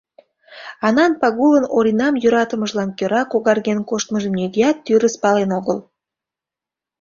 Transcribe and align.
Анан 0.87 1.13
Пагулын 1.21 1.65
Оринам 1.77 2.15
йӧратымыжлан 2.23 2.89
кӧра 2.97 3.21
когарген 3.31 3.79
коштмыжым 3.89 4.33
нигӧат 4.39 4.77
тӱрыс 4.85 5.15
пален 5.23 5.49
огыл. 5.59 5.77